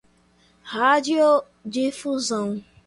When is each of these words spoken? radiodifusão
radiodifusão 0.73 2.63